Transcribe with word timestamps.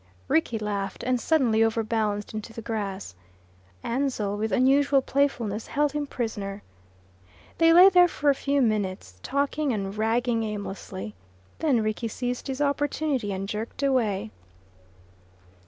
Rickie 0.27 0.57
laughed, 0.57 1.03
and 1.03 1.21
suddenly 1.21 1.63
over 1.63 1.83
balanced 1.83 2.33
into 2.33 2.53
the 2.53 2.61
grass. 2.63 3.13
Ansell, 3.83 4.35
with 4.35 4.51
unusual 4.51 4.99
playfulness, 5.03 5.67
held 5.67 5.91
him 5.91 6.07
prisoner. 6.07 6.63
They 7.59 7.71
lay 7.71 7.87
there 7.87 8.07
for 8.07 8.33
few 8.33 8.63
minutes, 8.63 9.19
talking 9.21 9.71
and 9.71 9.95
ragging 9.95 10.41
aimlessly. 10.41 11.13
Then 11.59 11.83
Rickie 11.83 12.07
seized 12.07 12.47
his 12.47 12.61
opportunity 12.61 13.31
and 13.31 13.47
jerked 13.47 13.83
away. 13.83 14.31